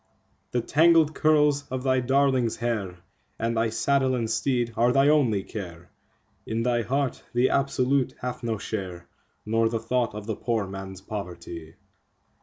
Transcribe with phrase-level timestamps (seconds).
[0.49, 2.97] The tangled curls of thy darling's hair,
[3.37, 5.91] and thy saddle and teed are thy only care;
[6.47, 9.07] In thy heart the Absolute hath no share,
[9.45, 11.75] nor the thought of the poor man's poverty.